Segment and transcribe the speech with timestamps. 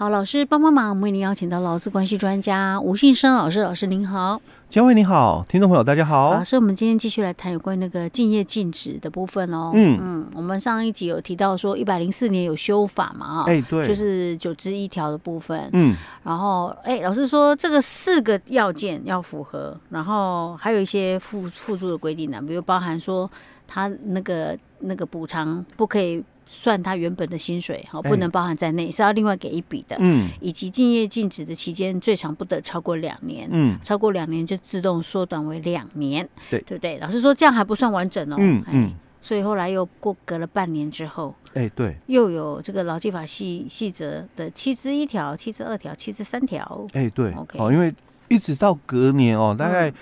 [0.00, 6.32] 好，老师帮帮忙，我们为您邀请到劳资关系专家吴信生老师，老师您好，嘉惠你好，听众朋友大家好。
[6.32, 9.72] 老师，我们今天继续来谈有关那个竞业禁止的部分哦。
[9.74, 13.44] 嗯嗯，我们上一集有提到说，一百零四年有修法嘛？
[13.46, 15.68] 哎，对，就是九之一条的部分。
[15.74, 23.30] 嗯，然后哎，老师说这个四个要件要符合，然后还有一些附附注的规定呢，比如包含说
[23.68, 26.24] 他那个那个补偿不可以。
[26.52, 29.96] 算他原本的薪水，好，不能包含在内，欸、是要另外给一笔的。
[30.00, 33.48] 嗯，以及竞业禁止的期间最长不得超过两年。
[33.52, 36.28] 嗯，超过两年就自动缩短为两年。
[36.50, 36.98] 对，对不对？
[36.98, 38.36] 老师说这样还不算完整哦。
[38.40, 38.94] 嗯嗯、欸。
[39.22, 46.86] 所以后来又过隔了半年之后，哎、欸，对，又有这个劳基法细细则的七之一条、七之二条、七之三条。
[46.94, 47.58] 哎、欸，对，OK。
[47.60, 47.94] 哦，因为
[48.28, 49.92] 一直到隔年哦，大概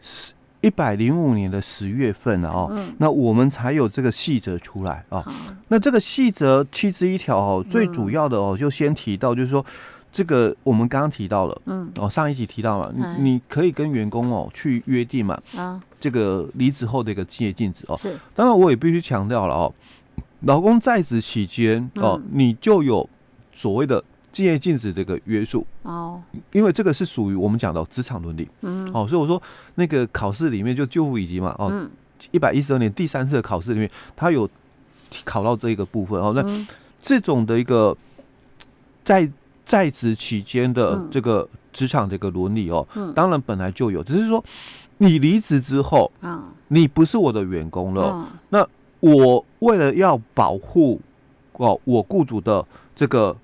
[0.00, 0.32] 是。
[0.32, 0.35] 嗯
[0.66, 5.22] 一百零五年的十月份了哦，嗯、那我们才有这个细则出来啊。
[5.24, 5.32] 哦、
[5.68, 9.64] 那这个细则七之一条哦，最主要的哦，就先提到就是说，
[10.10, 17.96] 这个我们刚刚提到了，嗯，哦，上一集提到了，嗯、你你可以跟员工哦去约定嘛，啊，这个离职后的一个企业禁止哦。
[17.96, 19.72] 是，当然我也必须强调了哦，
[20.40, 23.08] 老公在职期间哦，嗯、你就有
[23.52, 24.02] 所谓的。
[24.36, 25.66] 竞业禁止这个约束。
[25.82, 29.42] 哦，因为这个是属于我们讲的职场伦理，嗯，哦，所以我说
[29.76, 31.88] 那个考试里面就就服乙级嘛，哦，
[32.32, 34.46] 一百一十二年第三次的考试里面，他有
[35.24, 36.66] 考到这一个部分哦，那
[37.00, 37.96] 这种的一个
[39.02, 39.26] 在
[39.64, 44.44] 在职期间的这个职场这个伦理哦，当然本来就有，只是说
[44.98, 46.44] 你离职之后，嗯。
[46.68, 48.68] 你不是我的员工了，那
[49.00, 51.00] 我为了要保护
[51.52, 52.62] 哦我雇主的
[52.94, 53.34] 这个。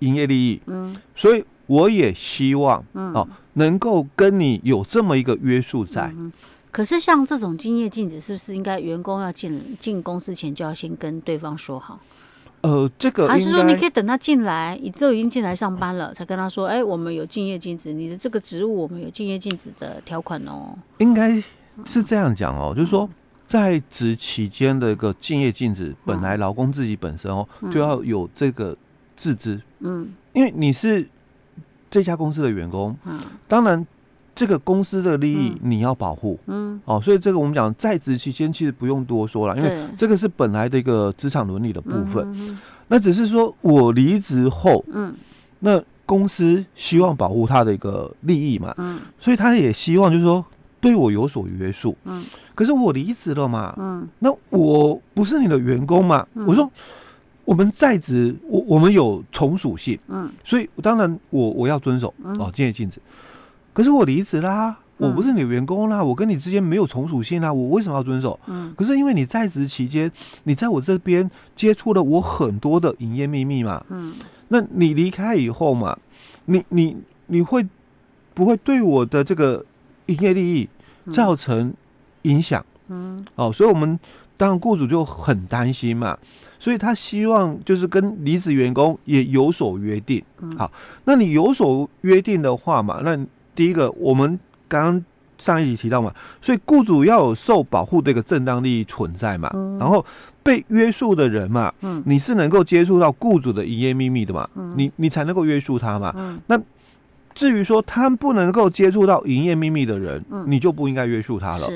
[0.00, 6.12] 营业利益，嗯，所以我也希望，嗯，哦，能够跟你有这么一个约束在。
[6.16, 6.32] 嗯，
[6.70, 11.98] 可是像这种竞业禁止，是不是应该员工要进进公司前就要先跟对方说好？
[12.60, 20.76] 呃，这个还是说你可以等他进来，你都已经进来上班了，才跟他说，哎，我们有敬业禁止，你的这个职务我们有敬业禁止的条款哦。
[20.98, 21.40] 应该
[21.84, 23.08] 是这样讲哦，就是说
[23.46, 28.76] 在职期间的一个竞业禁止，本来劳工自己本身哦就要有这个。
[29.18, 31.04] 自知，嗯，因为你是
[31.90, 33.18] 这家公司的员工，嗯，
[33.48, 33.84] 当然
[34.32, 42.56] 这个公司的利益你要保护，嗯，哦，所以这个我们讲在职期间其实不用多说了，因为这个是本来的一个职场伦理的部分，
[42.86, 45.12] 那只是说我离职后，嗯，
[45.58, 50.44] 那公司希望保护他的一个利益嘛，嗯，所以他也希望就是说
[50.80, 52.24] 对我有所约束，嗯，
[52.54, 56.70] 可是我离职了嘛，嗯，那我不是你的员工嘛，我说。
[57.48, 63.00] 我们在职，我我们有从属性，嗯，所以当然我我要遵守哦，敬业禁止。
[63.72, 68.38] 可是我离职啦，我不是你员工啦，我跟你之间没有从属性啦，我为什么要遵守？
[68.48, 74.12] 嗯，可是因为你在职期间，你在我这边接触了我很多的营业秘密嘛，嗯，
[74.48, 75.98] 那你离开以后嘛，
[76.44, 76.94] 你你
[77.28, 77.66] 你会
[78.34, 79.64] 不会对我的这个
[80.04, 80.68] 营业利益
[81.10, 81.72] 造成
[82.24, 82.62] 影响？
[82.88, 83.98] 嗯，哦，所以我们。
[84.38, 86.16] 当然，雇主就很担心嘛，
[86.58, 90.24] 所以他希望就是跟离职员工也有所约定。
[90.56, 90.72] 好，
[91.04, 93.18] 那你有所约定的话嘛，那
[93.54, 94.38] 第一个我们
[94.68, 95.04] 刚刚
[95.38, 100.04] 上一集提到嘛，所以雇主要有受保护的一个正当利益存在嘛，然后
[100.42, 101.72] 被约束的人嘛，
[102.04, 106.40] 你是能够接触到雇主的营业秘密的嘛，你你才能够约束他嘛。
[106.46, 106.56] 那
[107.34, 111.68] 至于说他不能够接触到营业秘密的人，你就不应该约束他了。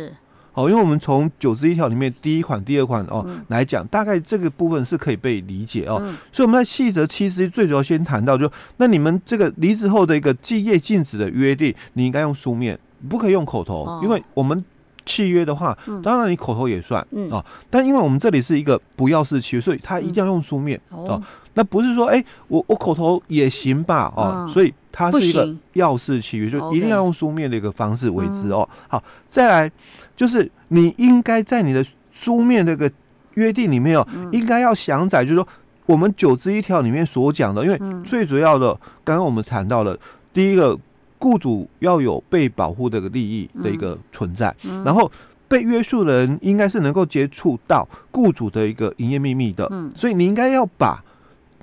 [0.54, 5.98] 哦，因为我们从九十一条里面第一款、第二款哦、嗯、来讲，大概这个部分是可以被理解哦。
[6.02, 14.64] 嗯、所以我们在细则七十一最主要先谈到就，就那你们这个离职后的一个竞业禁止的约定，你应该用书面，不可以用口头，哦、因为我们
[15.04, 17.44] 契约的话，嗯、当然你口头也算、嗯、哦。
[17.70, 21.22] 但因为我们这里是一个不要式契约，所以它一定要用书面、嗯、哦。
[21.54, 24.10] 那不是说，哎、欸，我我口头也行吧？
[24.16, 28.66] 哦，嗯、所以它是一个要事契约，就一定要用书面的一个方式为之哦。
[28.72, 29.70] 嗯、好，再来
[30.16, 32.90] 就是你应该在你的书面这个
[33.34, 35.46] 约定里面哦，嗯、应该要详载，就是说
[35.84, 38.72] 我们九之一条里面所讲的，因为最主要的，
[39.04, 39.94] 刚刚我们谈到了
[40.32, 40.78] 第一个，
[41.18, 44.82] 雇主要有被保护的个利益的一个存在，嗯。
[44.82, 45.12] 嗯、然后
[45.48, 51.04] 被约束的人应该是能够接触到雇主的一个营业秘密的，嗯、所以你应该要把。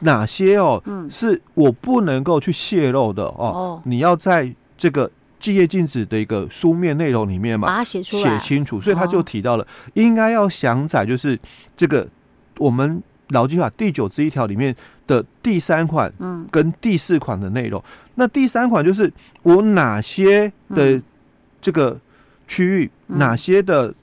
[0.01, 3.35] 哪些哦，嗯，是我不能够去泄露的哦。
[3.37, 5.09] 哦，你要在这个
[5.39, 8.79] 竞业禁止的一个书面内容里面嘛，把它写出来，写清楚。
[8.79, 11.37] 所以他就提到了，应该要详载，就是
[11.75, 12.07] 这个
[12.57, 14.75] 我们劳基法第九十一条里面
[15.07, 17.83] 的第三款，嗯，跟第四款的内容。
[18.15, 19.11] 那第三款就是
[19.43, 21.01] 我哪些的
[21.61, 21.99] 这个
[22.47, 23.93] 区域，哪些的。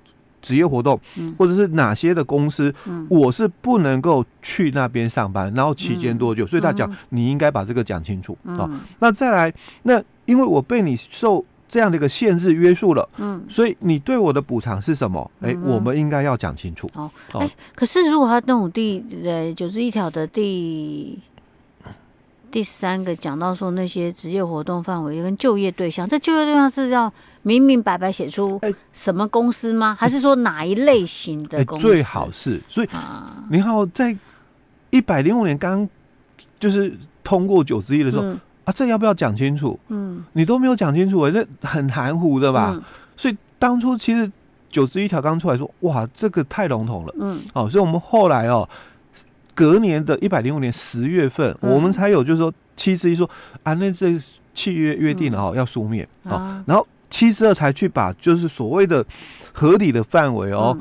[0.47, 1.35] 职业活动，嗯。
[1.37, 3.05] 或者是哪些的公司，嗯。
[3.11, 6.47] 我是不能够去那边上班，然后期间多久？
[6.47, 6.97] 所以他讲嗯。
[7.09, 9.53] 你应该把这个讲清楚啊、嗯那再来，
[9.83, 15.29] 那因为我被你受这样的一个限制约束了，嗯，所以你对我的补偿是什么？
[15.41, 16.89] 哎、嗯我们应该要讲清楚。
[16.95, 21.19] 哦，哦哎、可是如果他动第呃九十一条的第
[22.51, 27.13] 第三个讲到说那些职业活动范围跟就业对象，这就业对象是要
[27.43, 29.97] 明明白白写出哎什么公司吗？
[29.99, 31.87] 还是说哪一类型哎、的公司？
[31.87, 34.17] 最好是，所以啊，你看哦，在
[34.91, 35.89] 一百零五年刚
[36.59, 39.79] 就是通过九之一的时候、嗯啊，这要不要讲清楚？
[39.89, 42.73] 嗯，你都没有讲清楚、欸，这很含糊的吧？
[42.75, 42.83] 嗯
[43.19, 44.31] 所以当初其实
[44.69, 47.15] 九之一条刚出来说，哇，这个太笼统了。
[47.19, 48.69] 嗯哦，所以我们后来哦，
[49.57, 51.73] 隔年的一百零五年十月份，嗯。
[51.73, 53.29] 我们才有就是说七之一说
[53.65, 54.17] 啊，那这
[54.55, 59.05] 契约约定了哦，要书面哦，啊然后七之二才去把就是所谓的
[59.53, 60.79] 合理的范围哦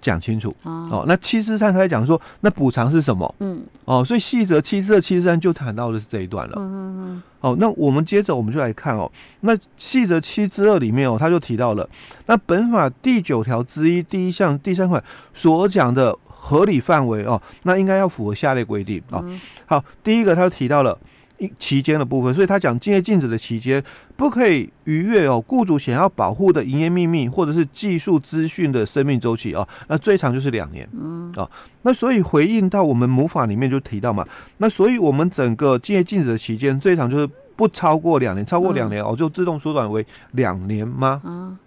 [0.00, 3.34] 讲、清楚嗯哦，那七之三才讲说那补偿是什么？
[3.40, 3.62] 嗯。
[3.84, 6.54] 哦，所以细则七之二、七之三就谈到的是这一段了。
[6.56, 11.88] 嗯嗯哦，那我们接着我们就来看哦，那细则七之二里面哦，他就提到了，
[12.26, 15.02] 那本法第九条之一第一项第三款
[15.32, 19.22] 所讲的合理范围哦，那应该要符合下列规定啊、
[19.66, 20.98] 好，第一个他就提到了
[21.36, 23.82] 一期间的部分，所以他讲竞业禁止的期间
[24.16, 30.88] 不可以逾越哦，雇主想要保护的营业秘密或者是技术资讯的生命周期哦，那最长就是两年。
[30.92, 31.32] 嗯。
[31.36, 31.50] 哦，
[31.82, 34.26] 那所以回应到我们母法里面就提到嘛，
[34.58, 41.20] 那所以我们整个竞业禁止的期间最长就是不超过两年，超过两年、哦就自动缩短为两年吗？
[41.24, 41.58] 嗯。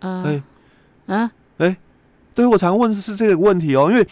[0.00, 0.42] 嗯哎
[1.06, 1.76] 嗯
[2.36, 4.06] 对我常问的是这个问题哦，因为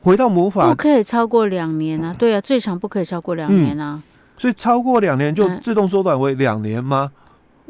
[0.00, 4.02] 回到魔法不，可以超过两年啊，对啊，最长不可以超过两年啊。
[4.38, 7.12] 所以超过两年就嗯自动缩短为两年吗？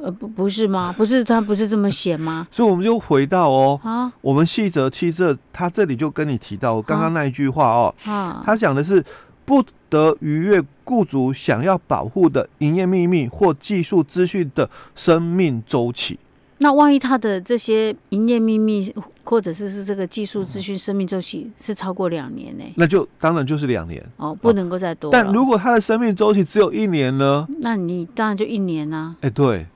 [0.00, 0.94] 呃，不不是吗？
[0.96, 2.46] 不是他不是这么写吗？
[2.52, 9.04] 所以我们就回到哦，啊我们细则七这，他这里就跟你提到刚刚那一句话哦，啊，他讲的是
[9.44, 16.18] 不得逾越雇主想要保护的营业秘密或技术资讯的生命周期。
[16.58, 18.94] 那万一他的这些营业秘密
[19.24, 24.02] 或者是是这个技术资讯生命周期是超过两年呢、那就当然就是两年。
[24.16, 25.12] 哦，不能够再多了。
[25.12, 27.46] 但如果他的生命周期只有一年呢？
[27.60, 29.14] 那你当然就一年啊。
[29.20, 29.66] 哎、对，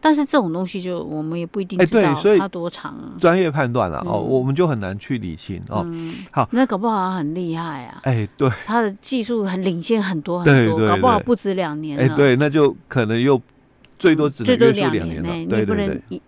[0.00, 3.14] 但是这种东西就我们也不一定哎知道对所以它多长啊。
[3.20, 5.82] 专业判断了哦，嗯我们就很难去理清哦。
[5.86, 12.16] 嗯，好那搞不好很厉害啊，哎、对，他的技术很领先很多很多，搞不好不止两年哎、了。
[12.16, 13.40] 对，那就可能又
[14.02, 15.28] 最多只能最多约束两两年了。
[15.28, 16.20] 呢，你对对不能一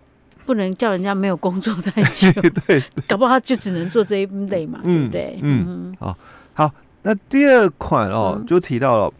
[0.45, 2.83] 不能叫人家没有工作太久，对 对。
[3.09, 5.37] 搞不好他就只能做这一类嘛，对不对？
[5.41, 5.93] 嗯
[6.53, 6.71] 好，
[7.03, 9.13] 那第二款哦，嗯就提到了，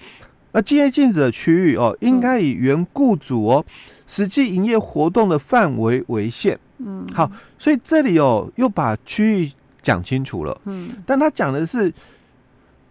[0.54, 3.66] 那竞业禁止的区域哦，应该以原雇主哦
[4.07, 6.57] 实际营业活动的范围为限。
[6.78, 7.30] 嗯，好，
[7.60, 11.92] 所以这里哦又把区域讲清楚了，嗯但他讲的是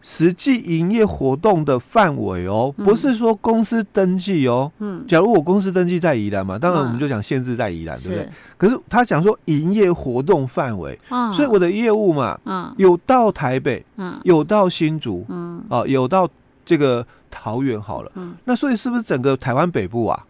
[0.06, 2.84] 实际营业活动的范围哦，嗯。
[2.84, 4.70] 不是说公司登记哦。
[4.78, 8.28] 嗯，假如我公司登记在宜兰嘛，当然我啊们就讲限制在宜兰，对不对？
[8.58, 12.70] 可是他讲说营业活动范围，啊，所以我的业务嘛，嗯。
[12.76, 14.20] 有到台北，嗯。
[14.24, 15.64] 有到新竹，嗯。
[15.70, 16.28] 啊，有到
[16.66, 20.26] 这个桃园好了，嗯，那所以是不是整个台湾北部啊？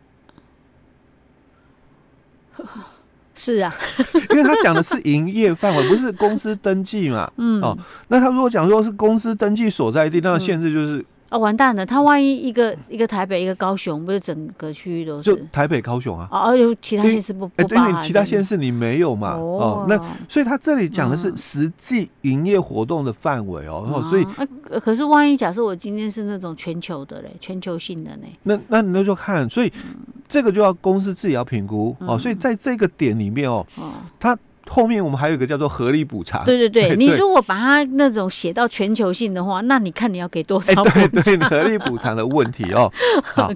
[3.35, 3.75] 是啊，
[4.31, 7.31] 因为他讲的是营业范围，不是公司登记嘛。
[7.37, 7.61] 嗯。
[7.61, 7.77] 哦
[8.09, 16.29] 那他如果讲说是公司登记所在地，那限制就是哦，完蛋了，他万一一个一个台北，一个高雄，不是整个区域都是就台北、高雄啊。
[16.31, 19.35] 哦，哦，有其他县市不哎，不对其他在县市你没有嘛。
[19.35, 23.89] 哦哦，那所以他这里讲的是嗯实际营业活动的范围哦。
[23.93, 24.25] 哦所以
[24.81, 28.27] 可是万一假设我今天是那种全球的嘞，全球性的呢？
[28.45, 29.73] 那那你那就看，所以
[30.29, 32.17] 这个就要公司自己要评估哦。
[32.17, 33.91] 嗯所以在这个点里面哦，哦，
[34.21, 34.39] 它
[34.71, 36.45] 后面我们还有一个叫做合理补偿。
[36.45, 42.91] 对对 对，你如果把它那种写到全球性的话，那你看你要给多少哎，对补对，合理补偿的问题哦。
[43.23, 43.53] 好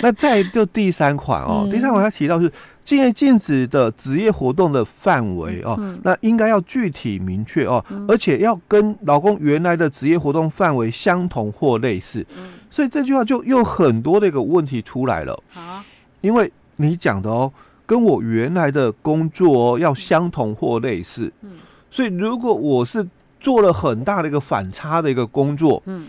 [0.00, 1.70] 那再就第三款哦，嗯。
[1.70, 2.50] 第三款它提到是
[2.84, 8.04] 竞业禁止的职业活动的范围哦，嗯那应该要具体明确哦，嗯。
[8.08, 12.26] 而且要跟老公原来的职业活动范围相同或类似。
[12.36, 15.82] 嗯，所以这句话就又很多的一个问题出来了，好，
[16.20, 17.52] 因为你讲的哦，
[17.92, 21.58] 跟我原来的工作哦要相同或类似，嗯。
[21.90, 23.06] 所以如果我是
[23.38, 26.06] 做了很大的一个反差的一个工作，嗯，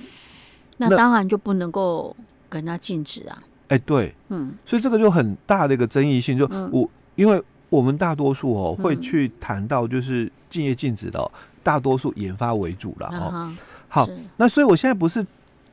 [0.77, 2.15] 那那当然就不能够
[2.47, 3.43] 跟他禁止啊。
[3.67, 4.53] 哎，对，嗯。
[4.65, 6.69] 所以这个就很大的一个争议性，就嗯。
[6.71, 8.81] 我，因为我们大多数哦嗯。
[8.85, 11.29] 会去谈到就是敬业禁止的哦，
[11.61, 13.23] 大多数研发为主了哦。
[13.27, 13.57] 啊
[13.89, 15.27] 好，那所以我现在不是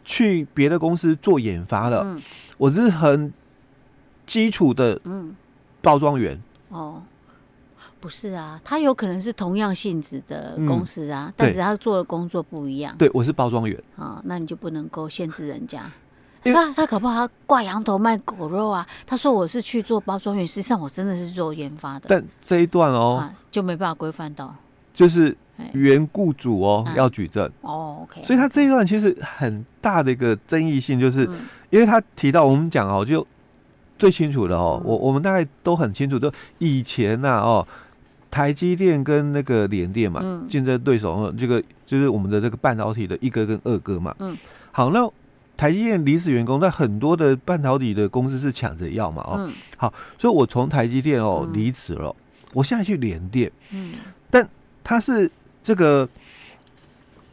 [0.05, 2.21] 去别的公司做研发了，嗯。
[2.59, 3.33] 我只是很
[4.27, 5.37] 基础的嗯
[5.83, 6.41] 包装员。
[6.69, 7.03] 哦，
[8.01, 12.95] 不是啊，他有可能是同样性质的公司啊，嗯、但是他做的工作不一样。
[12.97, 15.91] 对，我是包装员啊，那你就不能够限制人家。
[16.43, 18.87] 他他搞不好他挂羊头卖狗肉啊？
[19.07, 22.07] 他说我是去做包装员，实际上我真的是做研发的。
[22.09, 24.55] 但这一段哦，啊、就没办法规范到，
[24.95, 25.37] 就是
[25.75, 27.99] 原雇主哦、啊、要举证哦。
[28.05, 33.27] OK，所以他这一段其实很大的一个争议性，就是、嗯、因为他提到我们讲哦，就
[34.01, 37.69] 最清楚的哦，我、嗯、我们大概都很清楚，就以前呐、啊、哦。
[38.33, 44.15] 台积电跟那个联电嘛，竞争对手，这个就是我们的这个半导体的一哥跟二哥嘛。
[44.21, 44.39] 嗯，
[44.71, 45.01] 好，那
[45.57, 52.15] 台积电离职员工，那很多的半导体的公司是抢着要嘛，哦，好，所以我从台积电哦离职了，
[52.53, 53.95] 我现在去联电，嗯，
[54.31, 54.49] 但
[54.85, 55.29] 它是
[55.65, 56.09] 这个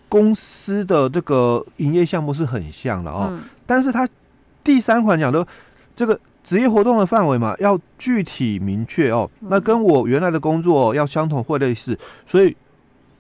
[0.09, 4.09] 公司的这个营业项目是很像的哦，但是它
[4.63, 5.45] 第三款讲的
[5.95, 6.19] 这个。
[6.47, 9.29] 职业活动的范围嘛，要具体明确哦。
[9.49, 12.55] 那跟我原来的工作要相同或类似，所以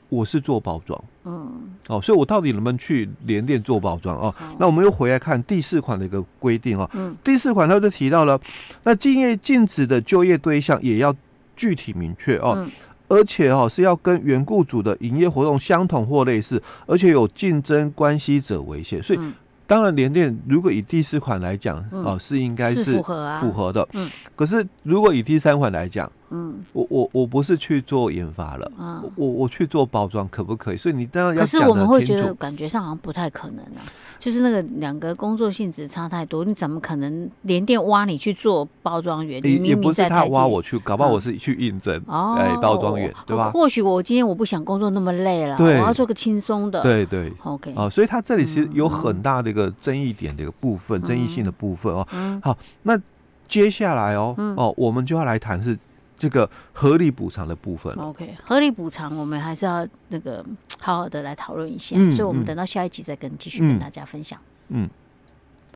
[0.07, 1.03] 我是做包装。
[1.25, 1.51] 嗯，
[1.89, 4.33] 哦，所以我到底能不能去联店做包装哦？
[4.57, 6.89] 那我们又回来看第四款的一个规定哦。
[6.93, 8.39] 嗯，第四款它就提到了，
[8.83, 11.13] 那竞业禁止的就业对象也要
[11.53, 12.65] 具体明确哦，
[13.09, 19.19] 而且哦是要跟原雇主的营业活动相同或类似，而且有竞争关系者为限，所以。
[19.67, 22.95] 当然，联电如果以第四款来讲，哦，是应该是
[23.39, 23.87] 符合的。
[23.91, 30.77] 嗯，可是如果以第三款来讲，嗯，我我我不是去做研发了，嗯，我我去做包装可不可以？
[30.77, 31.35] 所以你这样。
[31.35, 33.79] 可是我们会觉得感觉上好像不太可能啊，
[34.19, 39.41] 就是那个两个工作性质差太多，你怎么可能连电挖你去做包装员？
[39.45, 43.49] 也也不是他挖我去，搞不好我是去应征哦，哎，包装员对吧？
[43.51, 46.81] 或许我今天我不想工作那么累了，我要做个轻松的。
[46.81, 52.05] 对对，OK 啊，所以他这里其实有很大的一个争议点的一个部分，争议性的部分哦。
[52.41, 52.99] 好，那
[53.47, 55.77] 接下来哦哦，我们就要来谈是。
[56.17, 60.43] 这个合理补偿的部分，OK，合理补偿我们还是要那个
[60.79, 64.83] 好好的来讨论一下，嗯，所以我们等到下一集再跟继续跟大家分享，嗯。
[64.85, 64.89] 嗯